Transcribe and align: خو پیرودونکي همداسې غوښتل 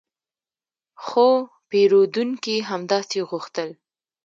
خو 1.05 1.27
پیرودونکي 1.69 2.55
همداسې 2.69 3.19
غوښتل 3.29 3.69